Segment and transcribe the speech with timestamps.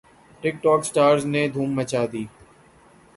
[0.41, 2.23] ٹک ٹوک سٹارز نے دھوم مچا دی